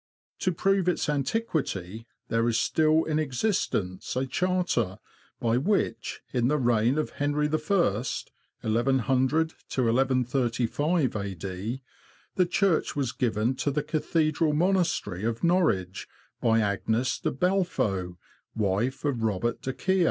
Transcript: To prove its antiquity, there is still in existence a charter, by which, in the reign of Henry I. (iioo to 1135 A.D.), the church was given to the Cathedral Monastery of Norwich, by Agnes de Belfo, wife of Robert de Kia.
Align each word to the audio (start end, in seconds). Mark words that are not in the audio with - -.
To 0.39 0.51
prove 0.51 0.89
its 0.89 1.07
antiquity, 1.07 2.07
there 2.27 2.49
is 2.49 2.59
still 2.59 3.03
in 3.03 3.19
existence 3.19 4.15
a 4.15 4.25
charter, 4.25 4.97
by 5.39 5.57
which, 5.57 6.21
in 6.33 6.47
the 6.47 6.57
reign 6.57 6.97
of 6.97 7.11
Henry 7.11 7.45
I. 7.45 7.49
(iioo 7.51 8.25
to 8.25 8.71
1135 8.71 11.15
A.D.), 11.15 11.83
the 12.33 12.45
church 12.47 12.95
was 12.95 13.11
given 13.11 13.53
to 13.57 13.69
the 13.69 13.83
Cathedral 13.83 14.53
Monastery 14.53 15.23
of 15.23 15.43
Norwich, 15.43 16.07
by 16.41 16.61
Agnes 16.61 17.19
de 17.19 17.29
Belfo, 17.31 18.17
wife 18.55 19.05
of 19.05 19.21
Robert 19.21 19.61
de 19.61 19.71
Kia. 19.73 19.99